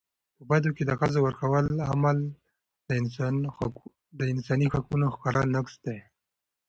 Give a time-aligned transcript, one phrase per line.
[0.35, 2.17] په بدو کي د ښځو ورکولو عمل
[4.19, 5.99] د انساني حقونو ښکاره نقض دی.